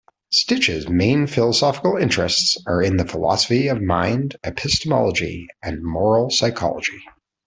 [0.33, 7.03] Stich's main philosophical interests are in the philosophy of mind, epistemology, and moral psychology.